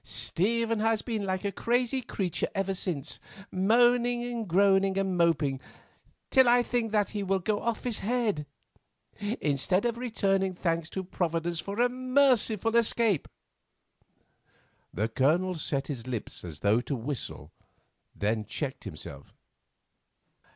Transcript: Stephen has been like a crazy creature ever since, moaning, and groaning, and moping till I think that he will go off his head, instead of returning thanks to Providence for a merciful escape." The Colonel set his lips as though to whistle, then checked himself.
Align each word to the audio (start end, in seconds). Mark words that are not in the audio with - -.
Stephen 0.03 0.79
has 0.79 1.03
been 1.03 1.27
like 1.27 1.45
a 1.45 1.51
crazy 1.51 2.01
creature 2.01 2.47
ever 2.55 2.73
since, 2.73 3.19
moaning, 3.51 4.23
and 4.23 4.47
groaning, 4.47 4.97
and 4.97 5.15
moping 5.15 5.59
till 6.31 6.49
I 6.49 6.63
think 6.63 6.91
that 6.91 7.11
he 7.11 7.21
will 7.21 7.37
go 7.37 7.61
off 7.61 7.83
his 7.83 7.99
head, 7.99 8.47
instead 9.39 9.85
of 9.85 9.99
returning 9.99 10.55
thanks 10.55 10.89
to 10.89 11.03
Providence 11.03 11.59
for 11.59 11.79
a 11.79 11.87
merciful 11.87 12.75
escape." 12.75 13.27
The 14.91 15.07
Colonel 15.07 15.53
set 15.53 15.85
his 15.85 16.07
lips 16.07 16.43
as 16.43 16.61
though 16.61 16.81
to 16.81 16.95
whistle, 16.95 17.51
then 18.15 18.45
checked 18.47 18.85
himself. 18.85 19.35